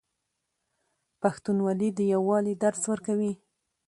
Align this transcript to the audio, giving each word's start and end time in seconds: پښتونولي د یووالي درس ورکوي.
پښتونولي 1.21 1.89
د 1.97 1.99
یووالي 2.13 2.53
درس 2.63 2.81
ورکوي. 2.91 3.33